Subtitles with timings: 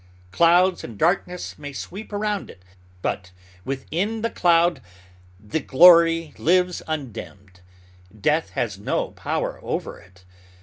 [0.31, 2.63] Clouds and darkness may sweep around it,
[3.03, 3.29] but
[3.63, 4.81] within the cloud
[5.39, 7.61] the glory lives undimmed.
[8.19, 10.25] Death has no power over it.